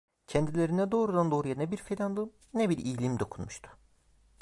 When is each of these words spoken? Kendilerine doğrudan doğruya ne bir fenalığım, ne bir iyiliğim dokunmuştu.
Kendilerine 0.27 0.91
doğrudan 0.91 1.31
doğruya 1.31 1.55
ne 1.55 1.71
bir 1.71 1.77
fenalığım, 1.77 2.33
ne 2.53 2.69
bir 2.69 2.77
iyiliğim 2.77 3.19
dokunmuştu. 3.19 3.69